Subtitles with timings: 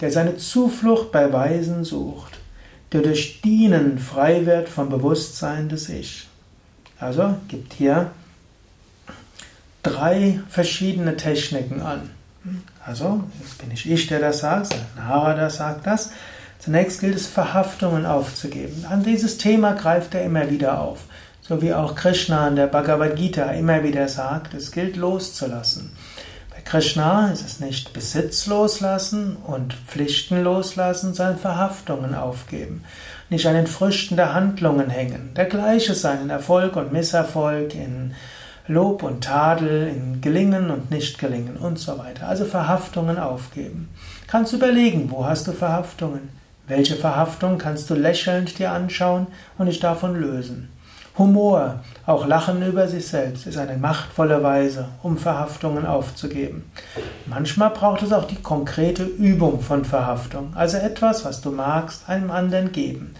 [0.00, 2.38] der seine Zuflucht bei Weisen sucht,
[2.92, 6.28] der durch Dienen frei wird vom Bewusstsein des Ich.
[6.98, 8.10] Also gibt hier
[9.82, 12.10] drei verschiedene Techniken an.
[12.84, 16.10] Also, jetzt bin ich ich, der das sagt, Narada sagt das.
[16.58, 18.86] Zunächst gilt es, Verhaftungen aufzugeben.
[18.88, 21.00] An dieses Thema greift er immer wieder auf.
[21.46, 25.92] So wie auch Krishna in der Bhagavad Gita immer wieder sagt, es gilt loszulassen.
[26.48, 32.82] Bei Krishna ist es nicht Besitz loslassen und Pflichten loslassen, sondern Verhaftungen aufgeben.
[33.28, 35.34] Nicht an den Früchten der Handlungen hängen.
[35.36, 38.14] Der gleiche sein in Erfolg und Misserfolg, in
[38.66, 42.26] Lob und Tadel, in Gelingen und Nicht-Gelingen und so weiter.
[42.26, 43.90] Also Verhaftungen aufgeben.
[44.28, 46.30] Kannst du überlegen, wo hast du Verhaftungen?
[46.66, 49.26] Welche Verhaftung kannst du lächelnd dir anschauen
[49.58, 50.70] und dich davon lösen?
[51.16, 56.64] Humor, auch Lachen über sich selbst, ist eine machtvolle Weise, um Verhaftungen aufzugeben.
[57.26, 62.32] Manchmal braucht es auch die konkrete Übung von Verhaftung, also etwas, was du magst, einem
[62.32, 63.14] anderen geben.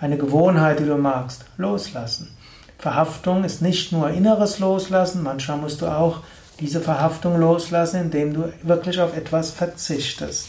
[0.00, 2.36] Eine Gewohnheit, die du magst, loslassen.
[2.78, 6.22] Verhaftung ist nicht nur inneres Loslassen, manchmal musst du auch
[6.58, 10.48] diese Verhaftung loslassen, indem du wirklich auf etwas verzichtest.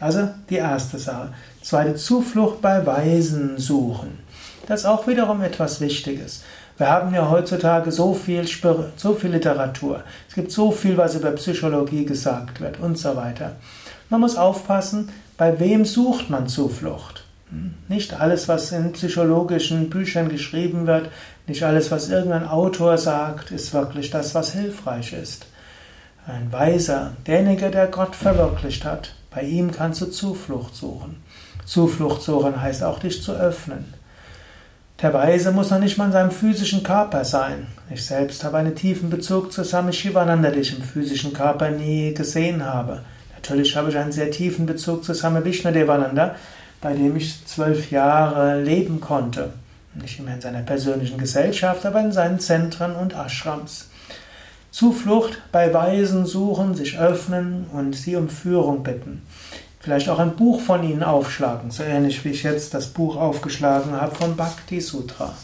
[0.00, 1.34] Also die erste Sache.
[1.62, 4.18] Zweite Zuflucht bei Weisen suchen.
[4.70, 6.44] Das ist auch wiederum etwas Wichtiges.
[6.78, 8.46] Wir haben ja heutzutage so viel,
[8.96, 10.04] so viel Literatur.
[10.28, 13.56] Es gibt so viel, was über Psychologie gesagt wird und so weiter.
[14.10, 17.24] Man muss aufpassen, bei wem sucht man Zuflucht.
[17.48, 17.74] Hm?
[17.88, 21.08] Nicht alles, was in psychologischen Büchern geschrieben wird,
[21.48, 25.46] nicht alles, was irgendein Autor sagt, ist wirklich das, was hilfreich ist.
[26.28, 31.16] Ein Weiser, derjenige, der Gott verwirklicht hat, bei ihm kannst du Zuflucht suchen.
[31.64, 33.98] Zuflucht suchen heißt auch, dich zu öffnen.
[35.02, 37.66] Der Weise muss noch nicht mal in seinem physischen Körper sein.
[37.88, 42.12] Ich selbst habe einen tiefen Bezug zu Swami Shivananda, den ich im physischen Körper nie
[42.12, 43.00] gesehen habe.
[43.34, 46.34] Natürlich habe ich einen sehr tiefen Bezug zu Swami Vishnadevananda,
[46.82, 49.54] bei dem ich zwölf Jahre leben konnte.
[49.94, 53.88] Nicht immer in seiner persönlichen Gesellschaft, aber in seinen Zentren und Ashrams.
[54.70, 59.22] Zuflucht bei Weisen suchen, sich öffnen und sie um Führung bitten.
[59.80, 63.92] Vielleicht auch ein Buch von ihnen aufschlagen, so ähnlich wie ich jetzt das Buch aufgeschlagen
[63.92, 65.34] habe von Bhakti Sutra.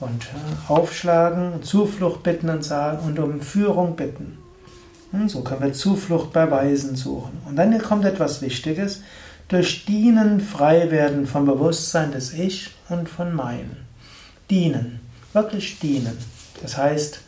[0.00, 4.38] Und äh, aufschlagen, Zuflucht bitten und, und um Führung bitten.
[5.10, 7.38] Hm, so können wir Zuflucht bei Weisen suchen.
[7.44, 9.02] Und dann kommt etwas Wichtiges.
[9.48, 13.76] Durch Dienen frei werden vom Bewusstsein des Ich und von Mein.
[14.50, 15.00] Dienen.
[15.34, 16.16] Wirklich dienen.
[16.62, 17.20] Das heißt,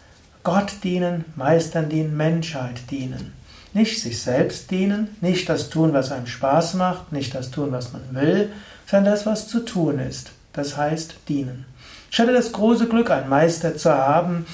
[0.42, 3.34] Gott dienen, Meistern dienen, Menschheit dienen.
[3.74, 7.92] Nicht sich selbst dienen, nicht das tun, was einem Spaß macht, nicht das tun, was
[7.92, 8.50] man will,
[8.86, 10.30] sondern das, was zu tun ist.
[10.52, 11.66] Das heißt dienen.
[12.10, 14.46] Ich hatte das große Glück, einen Meister zu haben,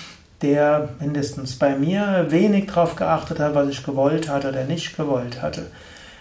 [0.43, 5.41] der mindestens bei mir wenig darauf geachtet hat, was ich gewollt hatte oder nicht gewollt
[5.41, 5.67] hatte.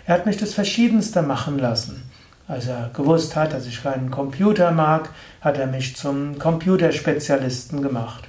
[0.05, 2.09] Er hat mich das Verschiedenste machen lassen.
[2.47, 5.09] Als er gewusst hat, dass ich keinen Computer mag,
[5.41, 8.25] hat er mich zum Computerspezialisten gemacht.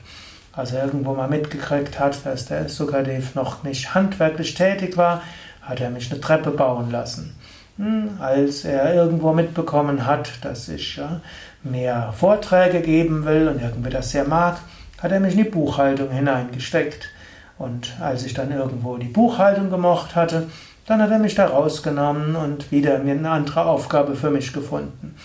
[0.56, 5.22] Als er irgendwo mal mitgekriegt hat, dass der Sukadev noch nicht handwerklich tätig war,
[5.62, 7.34] hat er mich eine Treppe bauen lassen.
[7.76, 11.00] Hm, als er irgendwo mitbekommen hat, dass ich
[11.64, 14.58] mehr Vorträge geben will und irgendwie das sehr mag,
[15.02, 17.08] hat er mich in die Buchhaltung hineingesteckt.
[17.58, 20.46] Und als ich dann irgendwo die Buchhaltung gemocht hatte,
[20.86, 25.16] dann hat er mich da rausgenommen und wieder mir eine andere Aufgabe für mich gefunden.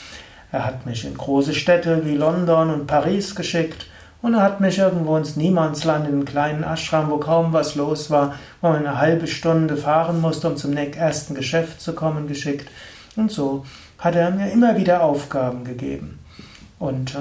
[0.51, 3.85] Er hat mich in große Städte wie London und Paris geschickt
[4.21, 8.11] und er hat mich irgendwo ins Niemandsland in einen kleinen Ashram, wo kaum was los
[8.11, 12.69] war, wo man eine halbe Stunde fahren musste, um zum ersten Geschäft zu kommen, geschickt.
[13.15, 13.65] Und so
[13.97, 16.19] hat er mir immer wieder Aufgaben gegeben.
[16.79, 17.17] Und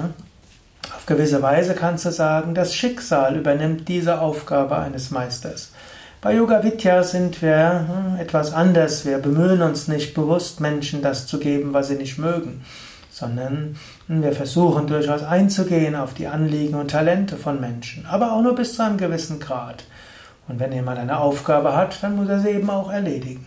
[0.95, 5.71] auf gewisse Weise kannst du sagen, das Schicksal übernimmt diese Aufgabe eines Meisters.
[6.21, 9.05] Bei Yoga Vidya sind wir hm, etwas anders.
[9.05, 12.65] Wir bemühen uns nicht bewusst, Menschen das zu geben, was sie nicht mögen,
[13.19, 13.75] sondern
[14.07, 18.75] wir versuchen durchaus einzugehen auf die Anliegen und Talente von Menschen, aber auch nur bis
[18.75, 19.83] zu einem gewissen Grad.
[20.47, 23.45] Und wenn jemand eine Aufgabe hat, dann muss er sie eben auch erledigen.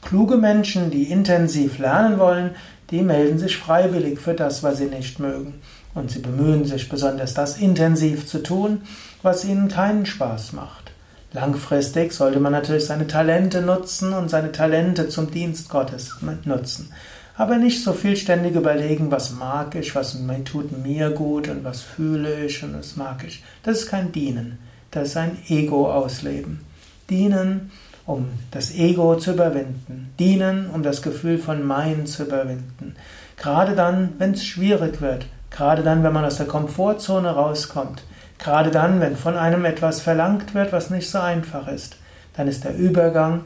[0.00, 2.52] Kluge Menschen, die intensiv lernen wollen,
[2.90, 5.60] die melden sich freiwillig für das, was sie nicht mögen.
[5.94, 8.82] Und sie bemühen sich besonders, das intensiv zu tun,
[9.22, 10.92] was ihnen keinen Spaß macht.
[11.32, 16.90] Langfristig sollte man natürlich seine Talente nutzen und seine Talente zum Dienst Gottes nutzen.
[17.38, 21.82] Aber nicht so viel ständig überlegen, was mag ich, was tut mir gut und was
[21.82, 23.44] fühle ich und was mag ich.
[23.62, 24.58] Das ist kein Dienen.
[24.90, 26.64] Das ist ein Ego ausleben.
[27.08, 27.70] Dienen,
[28.06, 30.12] um das Ego zu überwinden.
[30.18, 32.96] Dienen, um das Gefühl von Mein zu überwinden.
[33.36, 35.26] Gerade dann, wenn es schwierig wird.
[35.52, 38.02] Gerade dann, wenn man aus der Komfortzone rauskommt.
[38.38, 41.98] Gerade dann, wenn von einem etwas verlangt wird, was nicht so einfach ist,
[42.36, 43.42] dann ist der Übergang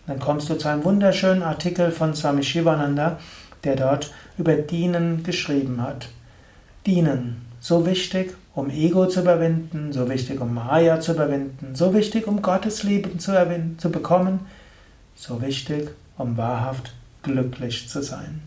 [0.10, 3.20] Dann kommst du zu einem wunderschönen Artikel von Swami Shivananda,
[3.64, 6.10] der dort über Dienen geschrieben hat.
[6.88, 12.26] Dienen, so wichtig, um Ego zu überwinden, so wichtig, um Maya zu überwinden, so wichtig,
[12.26, 13.34] um Gottes Liebe zu,
[13.78, 14.40] zu bekommen,
[15.16, 16.92] so wichtig, um wahrhaft
[17.22, 18.42] glücklich zu sein.